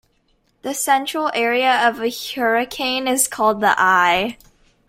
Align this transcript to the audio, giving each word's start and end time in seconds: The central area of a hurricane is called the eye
The 0.63 0.73
central 0.73 1.29
area 1.35 1.87
of 1.87 2.01
a 2.01 2.09
hurricane 2.09 3.07
is 3.07 3.27
called 3.27 3.61
the 3.61 3.75
eye 3.79 4.35